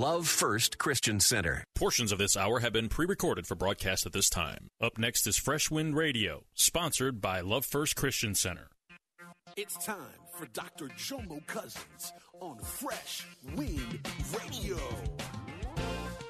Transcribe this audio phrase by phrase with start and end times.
[0.00, 1.64] Love First Christian Center.
[1.74, 4.68] Portions of this hour have been pre recorded for broadcast at this time.
[4.80, 8.68] Up next is Fresh Wind Radio, sponsored by Love First Christian Center.
[9.56, 10.86] It's time for Dr.
[10.90, 14.08] Jomo Cousins on Fresh Wind
[14.38, 14.78] Radio.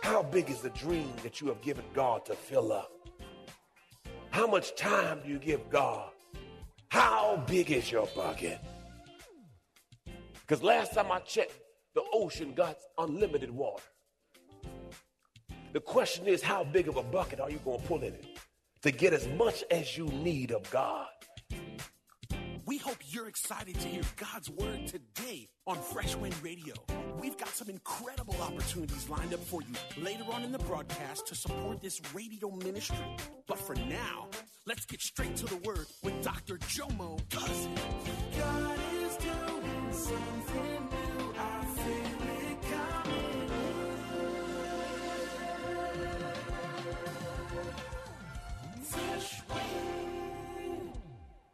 [0.01, 2.91] How big is the dream that you have given God to fill up?
[4.31, 6.09] How much time do you give God?
[6.89, 8.61] How big is your bucket?
[10.41, 11.53] Because last time I checked,
[11.99, 13.83] the ocean got unlimited water.
[15.73, 18.25] The question is, how big of a bucket are you going to pull in it
[18.83, 21.09] to get as much as you need of God?
[22.67, 26.75] We hope you're excited to hear God's word today on Fresh Wind Radio.
[27.19, 31.35] We've got some incredible opportunities lined up for you later on in the broadcast to
[31.35, 33.17] support this radio ministry.
[33.49, 34.29] But for now,
[34.67, 36.59] let's get straight to the word with Dr.
[36.59, 37.81] Jomo Cousins.
[38.39, 40.78] God is doing something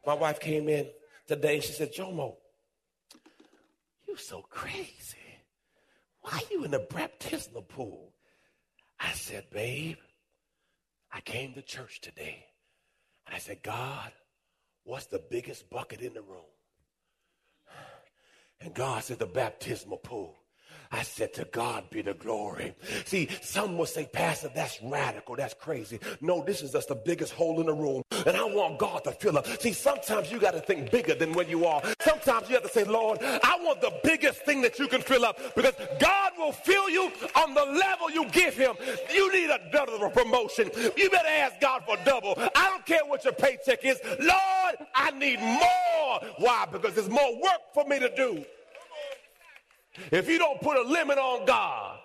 [0.06, 0.88] My wife came in
[1.26, 1.56] today.
[1.56, 2.36] and She said, Jomo,
[4.06, 5.16] you're so crazy.
[6.20, 8.12] Why are you in the baptismal pool?
[8.98, 9.98] I said, babe,
[11.12, 12.46] I came to church today.
[13.26, 14.12] And I said, God,
[14.84, 16.44] what's the biggest bucket in the room?
[18.60, 20.36] And God said, the baptismal pool.
[20.94, 22.72] I said, to God be the glory.
[23.04, 25.34] See, some will say, Pastor, that's radical.
[25.34, 25.98] That's crazy.
[26.20, 28.04] No, this is just the biggest hole in the room.
[28.24, 29.46] And I want God to fill up.
[29.60, 31.82] See, sometimes you got to think bigger than where you are.
[32.00, 35.24] Sometimes you have to say, Lord, I want the biggest thing that you can fill
[35.24, 38.76] up because God will fill you on the level you give him.
[39.12, 40.70] You need a double promotion.
[40.96, 42.34] You better ask God for double.
[42.38, 43.98] I don't care what your paycheck is.
[44.20, 46.20] Lord, I need more.
[46.38, 46.66] Why?
[46.70, 48.44] Because there's more work for me to do.
[50.10, 51.98] If you don't put a limit on God,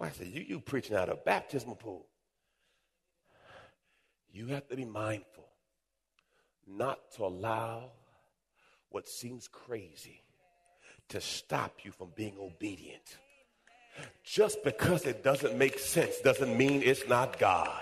[0.00, 2.06] I said, you, you preaching out of baptismal pool.
[4.32, 5.48] You have to be mindful
[6.66, 7.90] not to allow
[8.90, 10.22] what seems crazy
[11.08, 13.16] to stop you from being obedient.
[14.22, 17.80] Just because it doesn't make sense doesn't mean it's not God.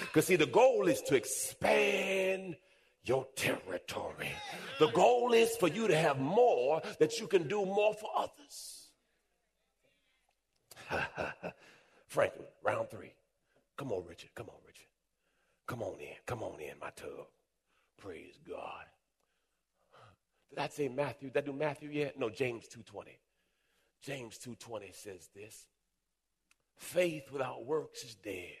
[0.00, 2.56] Because, see, the goal is to expand
[3.06, 4.30] your territory.
[4.78, 8.88] The goal is for you to have more that you can do more for others.
[12.08, 13.12] Franklin, round three.
[13.76, 14.30] Come on, Richard.
[14.34, 14.86] Come on, Richard.
[15.66, 16.16] Come on in.
[16.26, 17.26] Come on in, my tub.
[17.98, 18.84] Praise God.
[20.50, 21.30] Did I say Matthew?
[21.30, 22.18] Did I do Matthew yet?
[22.18, 23.08] No, James 2.20.
[24.02, 25.66] James 2.20 says this.
[26.76, 28.56] Faith without works is dead.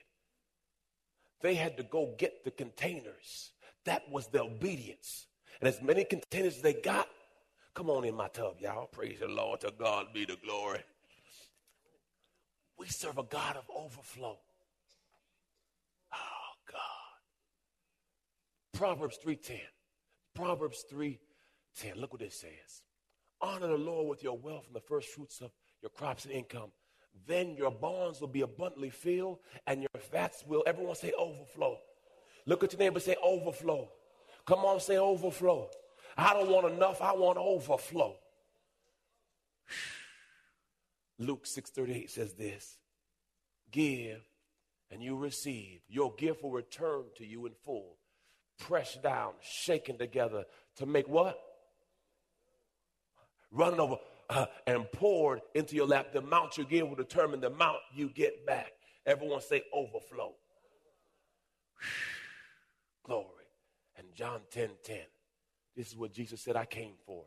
[1.42, 3.52] They had to go get the containers.
[3.86, 5.26] That was the obedience.
[5.60, 7.08] And as many containers they got,
[7.74, 8.86] come on in my tub, y'all.
[8.86, 9.60] Praise the Lord.
[9.60, 10.80] To God be the glory.
[12.78, 14.36] We serve a God of overflow.
[16.12, 17.18] Oh, God.
[18.74, 19.60] Proverbs 3.10.
[20.34, 21.96] Proverbs 3.10.
[21.96, 22.82] Look what it says.
[23.40, 26.72] Honor the Lord with your wealth and the first fruits of your crops and income.
[27.26, 31.78] Then your barns will be abundantly filled and your vats will, everyone say overflow.
[32.46, 33.88] Look at your neighbor say overflow.
[34.46, 35.68] Come on, say overflow.
[36.16, 38.16] I don't want enough, I want overflow.
[41.18, 42.78] Luke 6:38 says this.
[43.70, 44.22] Give
[44.90, 45.80] and you receive.
[45.88, 47.96] Your gift will return to you in full.
[48.58, 50.44] Pressed down, shaken together
[50.76, 51.38] to make what?
[53.50, 53.96] Running over
[54.30, 56.12] uh, and poured into your lap.
[56.12, 58.72] The amount you give will determine the amount you get back.
[59.04, 60.34] Everyone say overflow.
[63.06, 63.24] Glory.
[63.96, 64.98] And John 10 10.
[65.76, 67.24] This is what Jesus said I came for.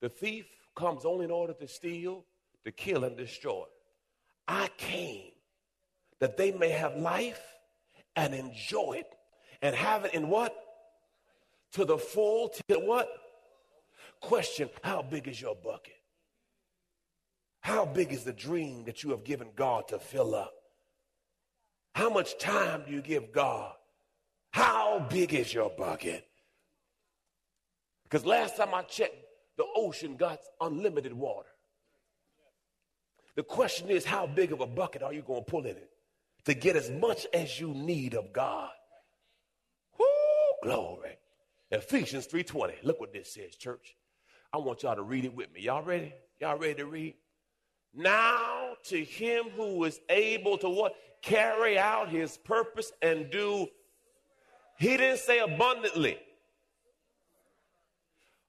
[0.00, 0.46] The thief
[0.76, 2.24] comes only in order to steal,
[2.64, 3.64] to kill, and destroy.
[4.46, 5.32] I came
[6.20, 7.40] that they may have life
[8.16, 9.14] and enjoy it
[9.62, 10.54] and have it in what?
[11.72, 13.08] To the full, to what?
[14.20, 15.94] Question How big is your bucket?
[17.60, 20.54] How big is the dream that you have given God to fill up?
[21.94, 23.74] How much time do you give God?
[24.50, 26.24] How big is your bucket?
[28.04, 29.16] Because last time I checked,
[29.56, 31.48] the ocean got unlimited water.
[33.36, 35.90] The question is, how big of a bucket are you going to pull in it
[36.44, 38.70] to get as much as you need of God?
[39.98, 40.06] Woo,
[40.62, 41.18] glory.
[41.70, 42.82] Ephesians 3.20.
[42.82, 43.94] Look what this says, church.
[44.52, 45.60] I want y'all to read it with me.
[45.60, 46.14] Y'all ready?
[46.40, 47.14] Y'all ready to read?
[47.94, 50.94] Now to him who is able to what?
[51.22, 53.66] Carry out his purpose and do.
[54.78, 56.18] He didn't say abundantly.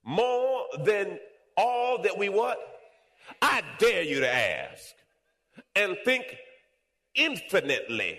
[0.04, 1.18] More than
[1.56, 2.58] all that we what?
[3.42, 4.94] I dare you to ask
[5.74, 6.36] and think
[7.14, 8.18] infinitely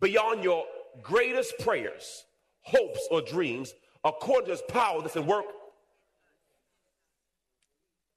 [0.00, 0.64] beyond your
[1.02, 2.24] greatest prayers,
[2.62, 3.72] hopes, or dreams,
[4.04, 5.46] according to his power that's in work.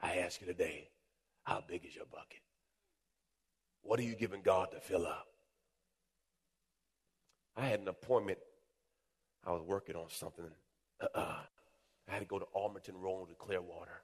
[0.02, 0.90] I ask you today,
[1.44, 2.42] how big is your bucket?
[3.82, 5.28] What are you giving God to fill up?
[7.56, 8.40] I had an appointment.
[9.46, 10.46] I was working on something.
[11.16, 11.44] I
[12.08, 14.02] had to go to Ulmerton Road to Clearwater.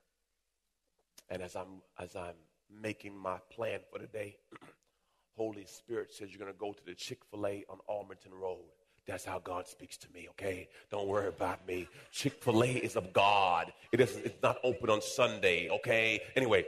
[1.29, 2.35] And as I'm as I'm
[2.81, 4.37] making my plan for the day,
[5.37, 8.63] Holy Spirit says you're going to go to the Chick-fil-A on Ulmerton Road.
[9.07, 10.67] That's how God speaks to me, okay?
[10.89, 11.88] Don't worry about me.
[12.11, 13.71] Chick-fil-A is of God.
[13.91, 16.21] It is it's not open on Sunday, okay?
[16.35, 16.65] Anyway.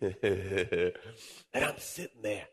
[0.02, 0.92] and
[1.54, 2.46] I'm sitting there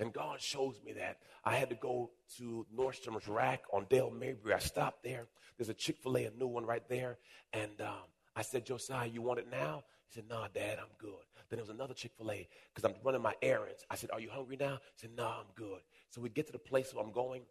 [0.00, 1.18] and God shows me that.
[1.44, 4.52] I had to go to Nordstrom's Rack on Dale Mabry.
[4.52, 5.26] I stopped there.
[5.56, 7.18] There's a Chick fil A, a new one right there.
[7.52, 9.84] And um, I said, Josiah, you want it now?
[10.08, 11.24] He said, Nah, Dad, I'm good.
[11.48, 13.84] Then there was another Chick fil A because I'm running my errands.
[13.90, 14.78] I said, Are you hungry now?
[14.94, 15.80] He said, Nah, I'm good.
[16.10, 17.42] So we get to the place where I'm going,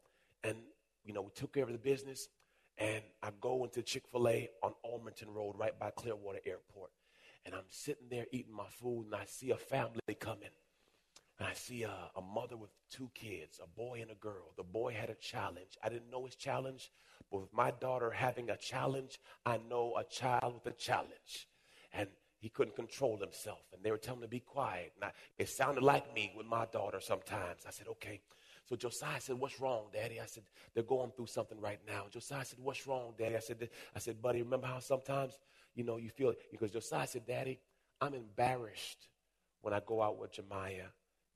[0.43, 0.57] and,
[1.03, 2.27] you know, we took care of the business.
[2.77, 6.91] And I go into Chick fil A on Ulmerton Road, right by Clearwater Airport.
[7.45, 10.49] And I'm sitting there eating my food, and I see a family coming.
[11.39, 14.53] And I see a, a, mother with two kids, a boy and a girl.
[14.55, 15.77] The boy had a challenge.
[15.83, 16.91] I didn't know his challenge,
[17.29, 21.47] but with my daughter having a challenge, I know a child with a challenge.
[21.93, 22.07] And
[22.39, 23.65] he couldn't control himself.
[23.73, 24.93] And they were telling him to be quiet.
[24.95, 27.65] And I, it sounded like me with my daughter sometimes.
[27.67, 28.21] I said, okay.
[28.65, 30.19] So Josiah said, What's wrong, Daddy?
[30.19, 30.43] I said,
[30.73, 32.05] They're going through something right now.
[32.09, 33.35] Josiah said, What's wrong, Daddy?
[33.35, 35.37] I said, I said, buddy, remember how sometimes,
[35.75, 37.59] you know, you feel because Josiah said, Daddy,
[38.01, 39.07] I'm embarrassed
[39.61, 40.89] when I go out with Jemiah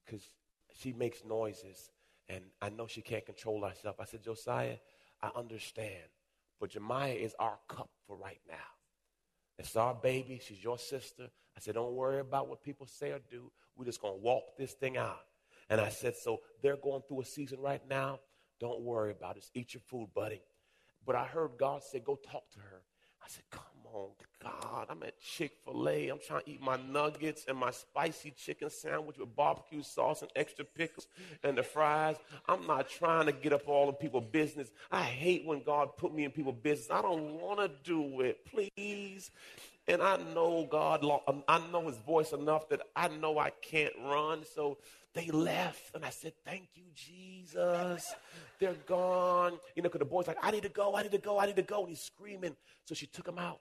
[0.09, 0.29] because
[0.73, 1.91] she makes noises
[2.27, 3.95] and I know she can't control herself.
[3.99, 4.77] I said, Josiah,
[5.21, 6.09] I understand,
[6.59, 8.55] but Jemiah is our cup for right now.
[9.57, 10.39] It's our baby.
[10.43, 11.27] She's your sister.
[11.57, 13.51] I said, don't worry about what people say or do.
[13.75, 15.19] We're just going to walk this thing out.
[15.69, 18.19] And I said, so they're going through a season right now.
[18.59, 19.41] Don't worry about it.
[19.41, 20.41] Just eat your food, buddy.
[21.05, 22.81] But I heard God say, go talk to her.
[23.21, 23.63] I said, come
[23.93, 24.09] on,
[24.41, 26.09] God, I'm at Chick fil A.
[26.09, 30.31] I'm trying to eat my nuggets and my spicy chicken sandwich with barbecue sauce and
[30.35, 31.07] extra pickles
[31.43, 32.15] and the fries.
[32.47, 34.69] I'm not trying to get up all in people's business.
[34.91, 36.89] I hate when God put me in people's business.
[36.91, 39.31] I don't want to do it, please.
[39.87, 43.93] And I know God, um, I know his voice enough that I know I can't
[44.05, 44.43] run.
[44.45, 44.77] So
[45.13, 45.95] they left.
[45.95, 48.13] And I said, Thank you, Jesus.
[48.59, 49.53] They're gone.
[49.75, 51.47] You know, because the boy's like, I need to go, I need to go, I
[51.47, 51.79] need to go.
[51.81, 52.55] And he's screaming.
[52.85, 53.59] So she took him out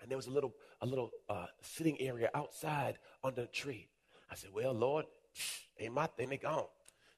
[0.00, 3.88] and there was a little a little uh, sitting area outside under a tree.
[4.30, 5.06] I said, "Well, Lord,
[5.78, 6.30] ain't my thing.
[6.30, 6.66] They gone."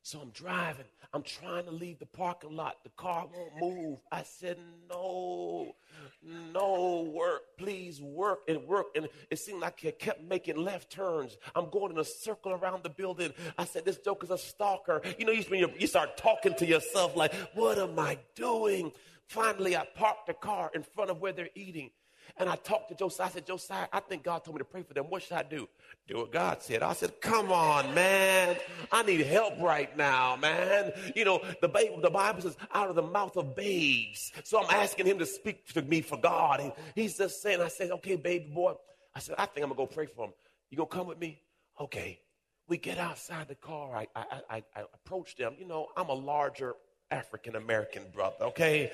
[0.03, 0.87] So I'm driving.
[1.12, 2.77] I'm trying to leave the parking lot.
[2.85, 3.99] The car won't move.
[4.11, 5.75] I said, "No,
[6.23, 11.37] no, work, please work and work." And it seemed like he kept making left turns.
[11.55, 13.34] I'm going in a circle around the building.
[13.58, 17.15] I said, "This joke is a stalker." You know, you, you start talking to yourself
[17.15, 18.93] like, "What am I doing?"
[19.27, 21.91] Finally, I parked the car in front of where they're eating.
[22.37, 23.27] And I talked to Josiah.
[23.27, 25.06] I said, Josiah, I think God told me to pray for them.
[25.08, 25.69] What should I do?
[26.08, 26.82] Do what God said.
[26.82, 28.56] I said, come on, man.
[28.91, 30.93] I need help right now, man.
[31.15, 34.32] You know, the, Bible, the Bible says, out of the mouth of babes.
[34.44, 36.60] So I'm asking him to speak to me for God.
[36.60, 38.75] And he's just saying, I said, okay, baby boy.
[39.15, 40.32] I said, I think I'm going to go pray for him.
[40.70, 41.41] You going to come with me?
[41.81, 42.20] Okay.
[42.69, 43.96] We get outside the car.
[43.96, 45.56] I, I, I, I approach them.
[45.58, 46.75] You know, I'm a larger
[47.10, 48.93] African American brother, okay?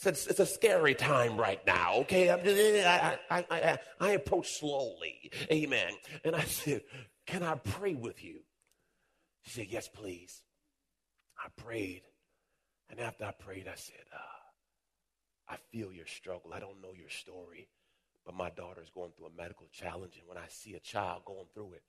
[0.00, 2.30] It's a, it's a scary time right now, okay?
[2.30, 5.92] I'm I, I, I, I approach slowly, amen.
[6.24, 6.82] And I said,
[7.26, 8.40] Can I pray with you?
[9.42, 10.42] She said, Yes, please.
[11.36, 12.02] I prayed.
[12.90, 16.52] And after I prayed, I said, uh, I feel your struggle.
[16.52, 17.68] I don't know your story,
[18.24, 20.16] but my daughter is going through a medical challenge.
[20.18, 21.82] And when I see a child going through it,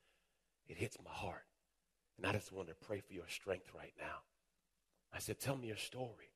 [0.67, 1.45] it hits my heart.
[2.17, 4.23] And I just want to pray for your strength right now.
[5.13, 6.31] I said, Tell me your story.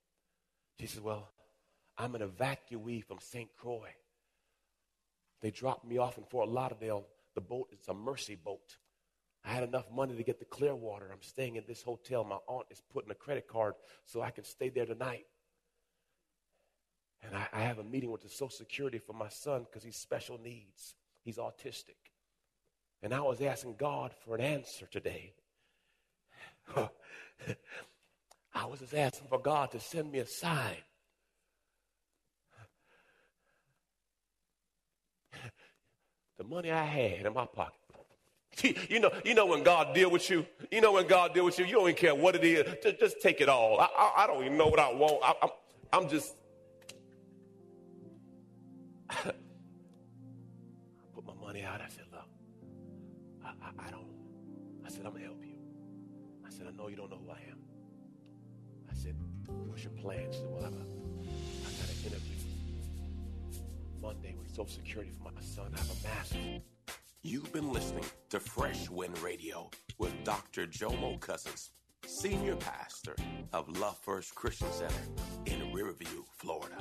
[0.79, 1.29] She said, Well,
[1.97, 3.49] I'm an evacuee from St.
[3.55, 3.93] Croix.
[5.41, 7.05] They dropped me off in Fort Lauderdale.
[7.35, 8.77] The boat is a mercy boat.
[9.45, 11.09] I had enough money to get to Clearwater.
[11.11, 12.23] I'm staying in this hotel.
[12.23, 13.73] My aunt is putting a credit card
[14.05, 15.25] so I can stay there tonight.
[17.21, 19.97] And I, I have a meeting with the Social Security for my son because he's
[19.97, 20.95] special needs.
[21.23, 21.97] He's autistic.
[23.01, 25.33] And I was asking God for an answer today.
[26.75, 30.77] I was just asking for God to send me a sign.
[36.43, 37.73] The money I had in my pocket.
[38.89, 40.45] You know, you know when God deal with you.
[40.71, 41.65] You know when God deal with you.
[41.65, 42.71] You don't even care what it is.
[42.83, 43.79] Just, just take it all.
[43.79, 45.23] I, I, I, don't even know what I want.
[45.23, 45.49] I, I'm,
[45.91, 46.35] I'm just.
[49.09, 49.31] I
[51.15, 51.81] put my money out.
[51.81, 52.27] I said, look,
[53.43, 54.05] I, I, I don't.
[54.85, 55.55] I said, I'm gonna help you.
[56.45, 57.57] I said, I know you don't know who I am.
[58.91, 59.15] I said,
[59.47, 60.27] what's your plan?
[60.31, 62.35] She said, well, a, I got an interview
[63.99, 65.71] Monday Social Security for my son.
[65.73, 66.37] I have a master.
[67.23, 70.67] You've been listening to Fresh Wind Radio with Dr.
[70.67, 71.71] Jomo Cousins,
[72.05, 73.15] Senior Pastor
[73.51, 74.93] of Love First Christian Center
[75.47, 76.75] in Riverview, Florida.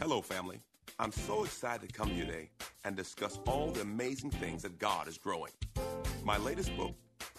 [0.00, 0.58] Hello, family.
[0.98, 2.50] I'm so excited to come here today
[2.84, 5.52] and discuss all the amazing things that God is growing.
[6.24, 6.96] My latest book,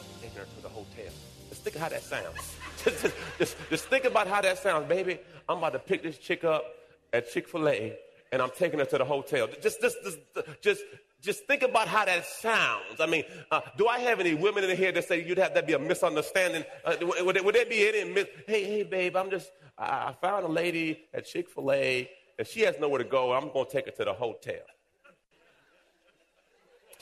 [0.00, 1.12] Up and taking her to the hotel.
[1.48, 2.56] Just think of how that sounds.
[2.84, 5.18] just, just, just, think about how that sounds, baby.
[5.48, 6.64] I'm about to pick this chick up
[7.12, 7.96] at Chick fil A
[8.32, 9.48] and I'm taking her to the hotel.
[9.60, 10.18] Just, just, just,
[10.62, 10.82] just,
[11.20, 13.00] just think about how that sounds.
[13.00, 15.66] I mean, uh, do I have any women in here that say you'd have that
[15.66, 16.64] be a misunderstanding?
[16.84, 18.10] Uh, would, would there be any?
[18.10, 22.08] Mis- hey, hey, babe, I'm just, I, I found a lady at Chick fil A
[22.38, 23.32] and she has nowhere to go.
[23.32, 24.62] I'm going to take her to the hotel.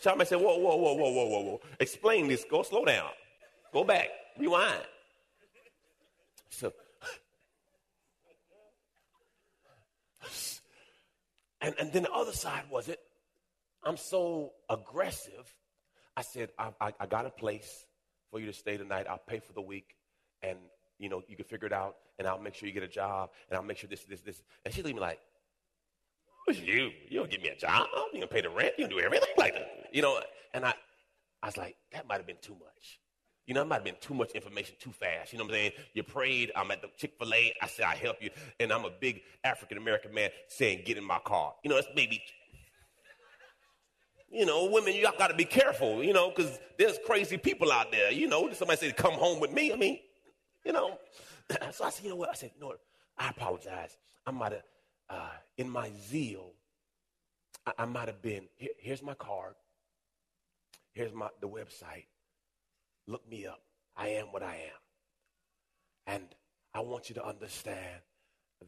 [0.00, 1.60] Somebody say, whoa, whoa, whoa, whoa, whoa, whoa, whoa.
[1.80, 2.44] Explain this.
[2.48, 3.10] Go slow down.
[3.72, 4.08] Go back.
[4.38, 4.86] Rewind.
[6.50, 6.72] So,
[11.60, 13.00] and, and then the other side was it,
[13.84, 15.54] I'm so aggressive.
[16.16, 17.84] I said, I, I, I got a place
[18.30, 19.06] for you to stay tonight.
[19.08, 19.96] I'll pay for the week.
[20.42, 20.58] And,
[20.98, 21.96] you know, you can figure it out.
[22.18, 23.30] And I'll make sure you get a job.
[23.48, 24.42] And I'll make sure this, this, this.
[24.64, 25.20] And she's leaving me like,
[26.48, 26.90] who's you?
[27.08, 27.86] You don't give me a job.
[28.12, 28.74] You don't pay the rent.
[28.78, 29.68] You don't do everything like that.
[29.92, 30.20] You know,
[30.54, 30.74] and I,
[31.42, 33.00] I was like, that might have been too much.
[33.46, 35.32] You know, it might have been too much information too fast.
[35.32, 35.72] You know what I'm saying?
[35.94, 36.52] You prayed.
[36.54, 37.54] I'm at the Chick fil A.
[37.62, 38.30] I said, I help you.
[38.60, 41.54] And I'm a big African American man saying, get in my car.
[41.64, 42.22] You know, it's maybe,
[44.30, 47.90] you know, women, you got to be careful, you know, because there's crazy people out
[47.90, 48.10] there.
[48.10, 49.72] You know, somebody said, come home with me.
[49.72, 49.98] I mean,
[50.64, 50.98] you know.
[51.72, 52.28] so I said, you know what?
[52.28, 52.80] I said, you know what?
[53.16, 53.96] I apologize.
[54.26, 54.62] I might have,
[55.10, 56.52] uh, in my zeal,
[57.66, 59.54] I, I might have been, here, here's my card.
[60.92, 62.06] Here's my the website.
[63.06, 63.62] Look me up.
[63.96, 66.14] I am what I am.
[66.14, 66.24] And
[66.74, 68.02] I want you to understand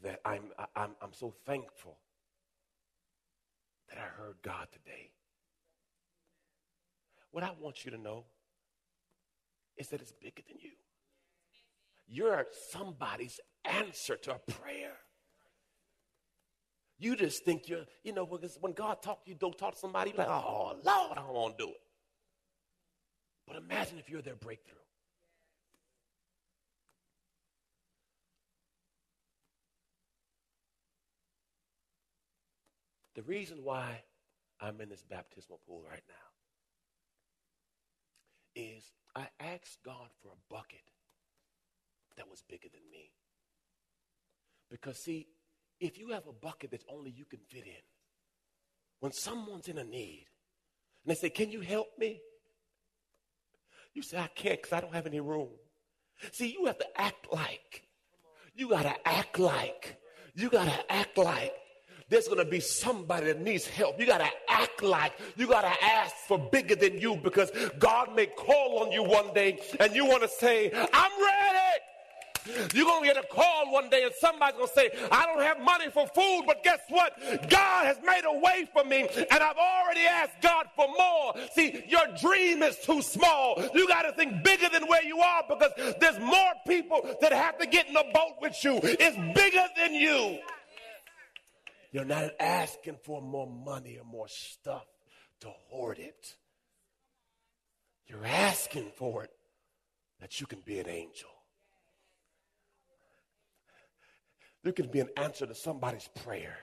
[0.03, 0.45] that I'm,
[0.77, 1.99] I'm, I'm so thankful
[3.89, 5.11] that I heard God today.
[7.33, 8.25] What I want you to know
[9.77, 10.71] is that it's bigger than you.
[12.07, 14.97] You're somebody's answer to a prayer.
[17.01, 20.11] You just think you're, you know, because when God talks, you don't talk to somebody,
[20.11, 21.81] you're like, oh, Lord, I don't want to do it.
[23.47, 24.77] But imagine if you're their breakthrough.
[33.15, 34.03] The reason why
[34.61, 36.15] I'm in this baptismal pool right now
[38.63, 40.85] is I asked God for a bucket
[42.19, 43.11] that was bigger than me.
[44.71, 45.29] Because, see,
[45.81, 47.83] if you have a bucket that only you can fit in,
[49.01, 50.27] when someone's in a need
[51.05, 52.21] and they say, Can you help me?
[53.95, 55.49] You say, I can't because I don't have any room.
[56.33, 57.85] See, you have to act like.
[58.55, 59.97] You got to act like.
[60.35, 61.55] You got to act like
[62.11, 63.99] there's going to be somebody that needs help.
[63.99, 68.15] You got to act like you got to ask for bigger than you because God
[68.15, 70.89] may call on you one day and you want to say, ready.
[72.75, 75.43] You're going to get a call one day and somebody's going to say, I don't
[75.43, 77.19] have money for food, but guess what?
[77.49, 81.35] God has made a way for me and I've already asked God for more.
[81.55, 83.63] See, your dream is too small.
[83.75, 87.59] You got to think bigger than where you are because there's more people that have
[87.59, 88.81] to get in a boat with you.
[88.83, 90.39] It's bigger than you.
[91.93, 94.87] You're not asking for more money or more stuff
[95.41, 96.37] to hoard it.
[98.07, 99.31] You're asking for it
[100.21, 101.31] that you can be an angel.
[104.63, 106.57] There can be an answer to somebody's prayer.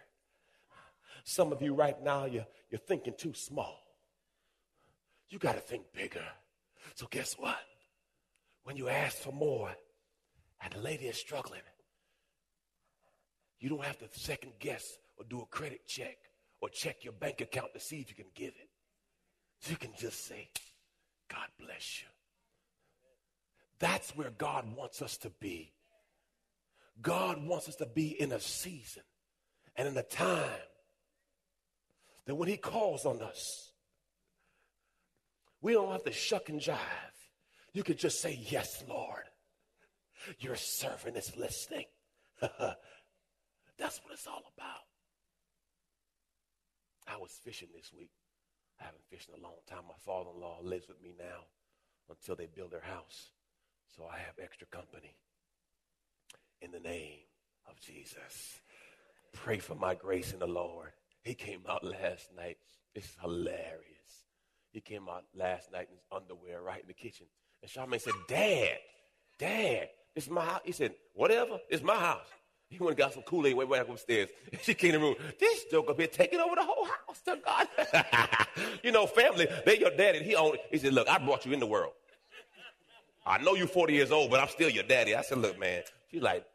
[1.23, 3.79] Some of you right now, you're, you're thinking too small.
[5.29, 6.23] You got to think bigger.
[6.95, 7.57] So, guess what?
[8.63, 9.75] When you ask for more
[10.61, 11.61] and the lady is struggling,
[13.59, 16.17] you don't have to second guess or do a credit check
[16.61, 18.69] or check your bank account to see if you can give it.
[19.69, 20.49] You can just say,
[21.29, 22.07] God bless you.
[23.79, 25.73] That's where God wants us to be.
[27.01, 29.03] God wants us to be in a season
[29.75, 30.49] and in a time
[32.25, 33.71] that when He calls on us,
[35.61, 36.77] we don't have to shuck and jive.
[37.73, 39.23] You could just say, Yes, Lord.
[40.39, 41.85] Your servant is listening.
[42.41, 44.81] That's what it's all about.
[47.07, 48.11] I was fishing this week.
[48.79, 49.83] I haven't fished in a long time.
[49.87, 51.45] My father in law lives with me now
[52.09, 53.31] until they build their house.
[53.95, 55.15] So I have extra company.
[56.61, 57.19] In the name
[57.69, 58.61] of Jesus.
[59.33, 60.89] Pray for my grace in the Lord.
[61.23, 62.57] He came out last night.
[62.95, 63.83] It's hilarious.
[64.71, 67.27] He came out last night in his underwear right in the kitchen.
[67.61, 68.77] And Charmaine said, Dad,
[69.37, 70.61] Dad, it's my house.
[70.63, 72.27] He said, Whatever, it's my house.
[72.69, 74.29] He went and got some Kool-Aid way back upstairs.
[74.61, 75.15] She came in the room.
[75.39, 78.47] This joke up here taking over the whole house to God.
[78.83, 80.23] you know, family, they your daddy.
[80.23, 81.93] He owned He said, look, I brought you in the world.
[83.25, 85.15] I know you're 40 years old, but I'm still your daddy.
[85.15, 85.83] I said, look, man.
[86.09, 86.45] She's like,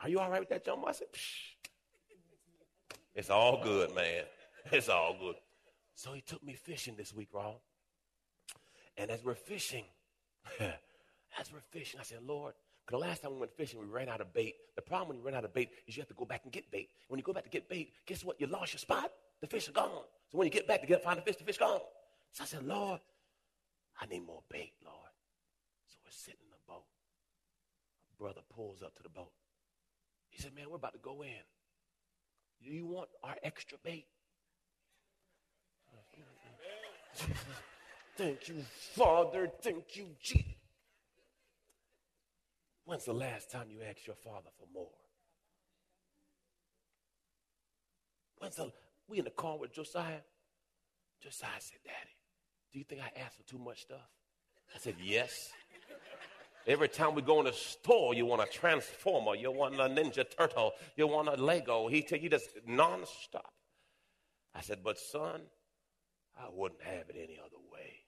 [0.00, 0.82] are you all right with that, John?
[0.86, 1.70] I said, Psh.
[3.14, 4.24] it's all good, man.
[4.72, 5.36] It's all good.
[5.94, 7.54] So he took me fishing this week, Ron.
[8.96, 9.84] And as we're fishing,
[10.60, 12.54] as we're fishing, I said, Lord,
[12.86, 14.54] because the last time we went fishing, we ran out of bait.
[14.76, 16.52] The problem when you run out of bait is you have to go back and
[16.52, 16.88] get bait.
[17.08, 18.40] When you go back to get bait, guess what?
[18.40, 19.10] You lost your spot.
[19.40, 20.04] The fish are gone.
[20.30, 21.80] So when you get back to get find the fish, the fish gone.
[22.32, 23.00] So I said, Lord,
[24.00, 25.10] I need more bait, Lord.
[25.88, 26.84] So we're sitting in the boat.
[28.04, 29.32] A brother pulls up to the boat.
[30.30, 31.44] He said, Man, we're about to go in.
[32.62, 34.06] Do you want our extra bait?
[38.16, 38.62] Thank you,
[38.94, 39.50] Father.
[39.62, 40.44] Thank you, Jesus.
[42.84, 44.90] When's the last time you asked your father for more?
[48.38, 48.70] When's the,
[49.08, 50.20] we in the car with Josiah?
[51.20, 52.14] Josiah said, Daddy,
[52.72, 54.08] do you think I asked for too much stuff?
[54.74, 55.50] I said, Yes.
[56.66, 60.24] Every time we go in the store, you want a transformer, you want a Ninja
[60.28, 61.86] Turtle, you want a Lego.
[61.86, 63.52] He tell you just nonstop.
[64.54, 65.42] I said, But son,
[66.36, 68.06] I wouldn't have it any other way.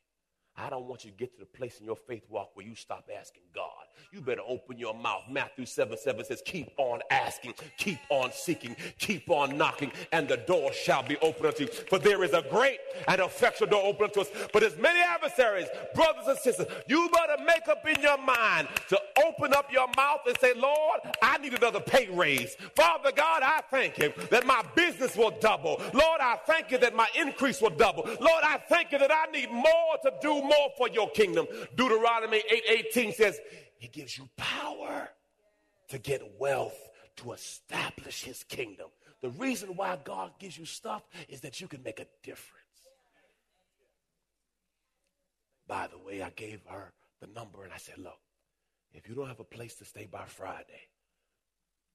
[0.57, 2.75] I don't want you to get to the place in your faith walk where you
[2.75, 3.88] stop asking God.
[4.13, 5.25] You better open your mouth.
[5.31, 10.39] Matthew 7 7 says, Keep on asking, keep on seeking, keep on knocking, and the
[10.39, 11.69] door shall be opened unto you.
[11.69, 14.29] For there is a great and effectual door open unto us.
[14.53, 16.67] But there's many adversaries, brothers and sisters.
[16.89, 21.01] You better make up in your mind to open up your mouth and say, Lord,
[21.23, 22.55] I need another pay raise.
[22.75, 25.81] Father God, I thank you that my business will double.
[25.93, 28.05] Lord, I thank you that my increase will double.
[28.05, 31.47] Lord, I thank you that I need more to do more for your kingdom.
[31.77, 33.41] Deuteronomy 8 18 says,
[33.79, 35.09] He gives you power
[35.88, 36.79] to get wealth
[37.17, 38.88] to establish His kingdom.
[39.21, 42.55] The reason why God gives you stuff is that you can make a difference.
[45.67, 48.19] By the way, I gave her the number and I said, Look,
[48.93, 50.88] if you don't have a place to stay by Friday,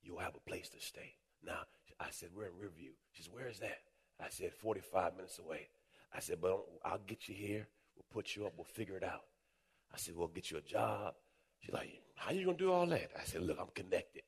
[0.04, 1.16] you'll have a place to stay.
[1.46, 1.62] Now,
[2.00, 2.92] I said, We're in Riverview.
[3.12, 3.80] She said, Where is that?
[4.24, 5.68] I said, 45 minutes away.
[6.14, 7.68] I said, But I'll get you here.
[7.96, 8.54] We'll put you up.
[8.58, 9.24] We'll figure it out.
[9.94, 11.16] I said, We'll get you a job.
[11.64, 13.12] She's like, How you going to do all that?
[13.20, 14.24] I said, Look, I'm connected.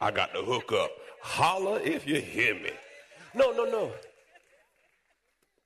[0.00, 0.90] I got the hook up.
[1.22, 2.70] Holler if you hear me.
[3.34, 3.92] No, no, no.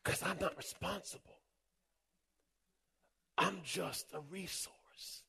[0.02, 1.38] Because I'm not responsible.
[3.38, 5.22] I'm just a resource.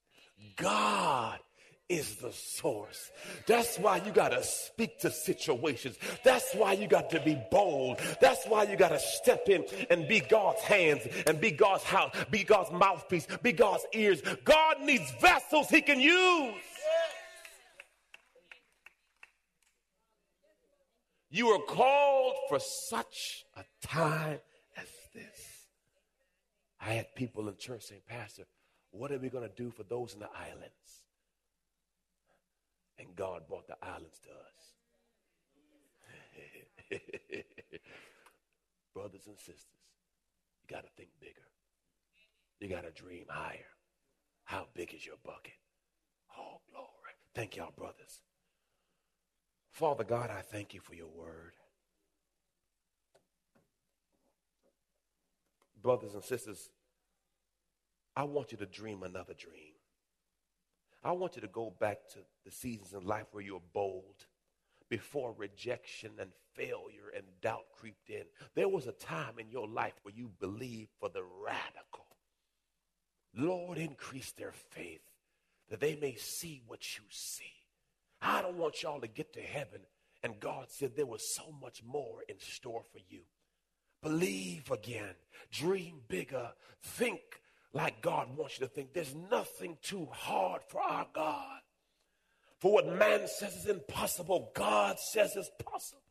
[0.58, 1.40] God
[1.88, 3.12] is the source.
[3.46, 5.98] That's why you got to speak to situations.
[6.24, 8.00] That's why you got to be bold.
[8.20, 12.16] That's why you got to step in and be God's hands and be God's house,
[12.32, 14.22] be God's mouthpiece, be God's ears.
[14.44, 16.54] God needs vessels he can use.
[21.30, 24.40] You are called for such a time
[24.78, 25.68] as this.
[26.80, 28.44] I had people in church saying, Pastor,
[28.92, 30.72] what are we going to do for those in the islands?
[32.98, 34.74] And God brought the islands to us.
[38.94, 39.66] Brothers and sisters,
[40.62, 41.34] you got to think bigger.
[42.60, 43.66] You got to dream higher.
[44.46, 45.54] How big is your bucket?
[46.38, 46.88] Oh, glory.
[47.34, 48.22] Thank y'all, brothers.
[49.72, 51.54] Father God, I thank you for your word.
[55.82, 56.70] Brothers and sisters,
[58.16, 59.74] I want you to dream another dream.
[61.06, 64.26] I want you to go back to the seasons in life where you were bold
[64.90, 68.24] before rejection and failure and doubt creeped in.
[68.56, 72.08] There was a time in your life where you believed for the radical.
[73.36, 75.02] Lord, increase their faith
[75.70, 77.44] that they may see what you see.
[78.20, 79.82] I don't want y'all to get to heaven
[80.24, 83.22] and God said there was so much more in store for you.
[84.02, 85.14] Believe again,
[85.52, 86.50] dream bigger,
[86.82, 87.22] think
[87.76, 88.94] like God wants you to think.
[88.94, 91.60] There's nothing too hard for our God.
[92.60, 96.02] For what man says is impossible, God says is possible.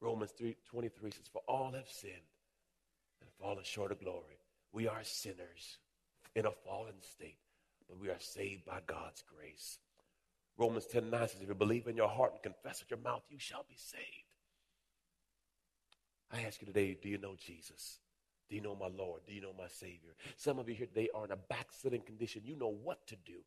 [0.00, 2.14] Romans 3 23 says, For all have sinned
[3.20, 4.40] and fallen short of glory.
[4.72, 5.78] We are sinners
[6.34, 7.38] in a fallen state,
[7.88, 9.78] but we are saved by God's grace.
[10.58, 13.22] Romans 10 9 says, If you believe in your heart and confess with your mouth,
[13.28, 14.04] you shall be saved.
[16.32, 18.00] I ask you today, do you know Jesus?
[18.50, 19.20] Do you know my Lord?
[19.28, 20.10] Do you know my Savior?
[20.36, 22.42] Some of you here today are in a backsliding condition.
[22.44, 23.38] You know what to do,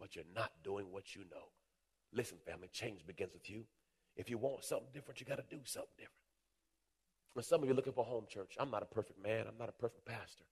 [0.00, 1.52] but you're not doing what you know.
[2.14, 3.64] Listen, family, change begins with you.
[4.16, 6.14] If you want something different, you got to do something different.
[7.34, 9.44] When some of you looking for home church, I'm not a perfect man.
[9.46, 10.44] I'm not a perfect pastor.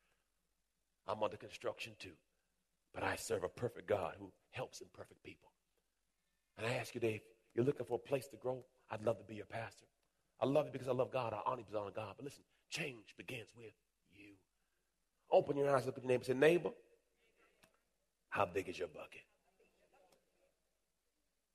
[1.09, 2.17] I'm under construction too.
[2.93, 5.51] But I serve a perfect God who helps imperfect people.
[6.59, 7.23] And I ask you, Dave,
[7.55, 8.63] you're looking for a place to grow?
[8.91, 9.87] I'd love to be your pastor.
[10.39, 11.33] I love you because I love God.
[11.33, 12.15] I honor you on God.
[12.17, 13.73] But listen, change begins with
[15.37, 16.71] Open your eyes, look at your neighbor, say, neighbor,
[18.31, 19.21] how big is your bucket?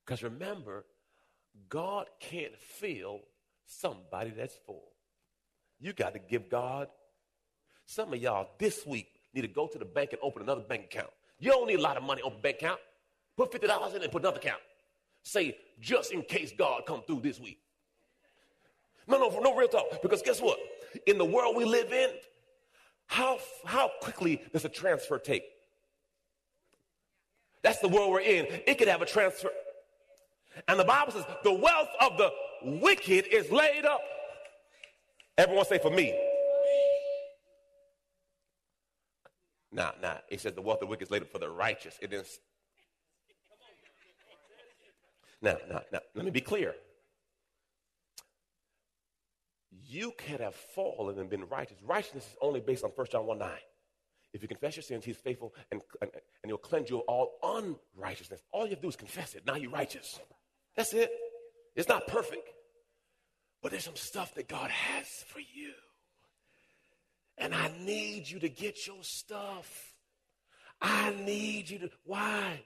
[0.06, 0.86] Because remember,
[1.68, 3.22] God can't fill
[3.66, 4.92] somebody that's full.
[5.80, 6.90] You got to give God.
[7.88, 10.86] Some of y'all this week need to go to the bank and open another bank
[10.86, 11.10] account.
[11.40, 12.80] You don't need a lot of money open bank account.
[13.36, 14.62] Put $50 in and put another account.
[15.24, 17.58] Say, just in case God come through this week.
[19.08, 20.04] No, no, no real talk.
[20.04, 20.60] Because guess what?
[21.08, 22.12] In the world we live in,
[23.12, 25.44] how, how quickly does a transfer take?
[27.62, 28.48] That's the world we're in.
[28.66, 29.50] It could have a transfer.
[30.70, 32.32] And the Bible says the wealth of the
[32.80, 34.00] wicked is laid up.
[35.38, 36.18] Everyone say for me.
[39.74, 40.16] Nah, nah.
[40.30, 42.00] It says the wealth of the wicked is laid up for the righteous.
[42.02, 42.40] It is.
[45.42, 46.76] Now, now, now, let me be clear
[49.72, 51.78] you can have fallen and been righteous.
[51.84, 53.52] Righteousness is only based on 1 John 1 9.
[54.34, 57.76] If you confess your sins, he's faithful and, and, and he'll cleanse you of all
[57.96, 58.42] unrighteousness.
[58.52, 59.46] All you have to do is confess it.
[59.46, 60.20] Now you're righteous.
[60.76, 61.12] That's it.
[61.76, 62.48] It's not perfect.
[63.62, 65.74] But there's some stuff that God has for you.
[67.38, 69.94] And I need you to get your stuff.
[70.82, 71.90] I need you to.
[72.06, 72.64] Why?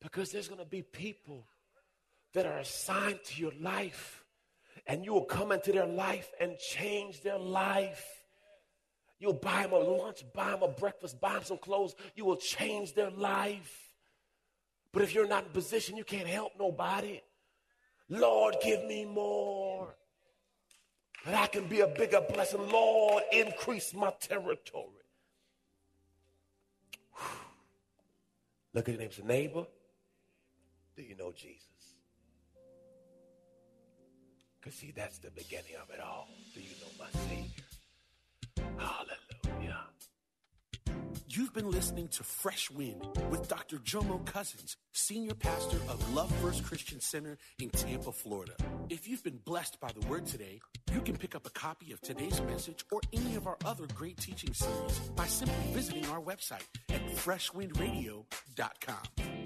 [0.00, 1.46] Because there's going to be people
[2.34, 4.19] that are assigned to your life
[4.90, 8.24] and you will come into their life and change their life.
[9.20, 11.94] You'll buy them a lunch, buy them a breakfast, buy them some clothes.
[12.16, 13.92] You will change their life.
[14.92, 17.20] But if you're not in position, you can't help nobody.
[18.08, 19.94] Lord, give me more.
[21.24, 22.68] That I can be a bigger blessing.
[22.68, 25.04] Lord, increase my territory.
[27.14, 27.28] Whew.
[28.74, 29.22] Look at your neighbor.
[29.24, 29.66] Neighbor,
[30.96, 31.69] do you know Jesus?
[34.60, 36.28] Because, see, that's the beginning of it all.
[36.54, 37.64] Do you know my Savior?
[38.76, 39.78] Hallelujah.
[41.28, 43.78] You've been listening to Fresh Wind with Dr.
[43.78, 48.52] Jomo Cousins, Senior Pastor of Love First Christian Center in Tampa, Florida.
[48.88, 50.60] If you've been blessed by the word today,
[50.92, 54.18] you can pick up a copy of today's message or any of our other great
[54.18, 59.44] teaching series by simply visiting our website at freshwindradio.com.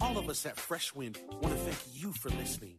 [0.00, 2.78] All of us at Fresh Wind want to thank you for listening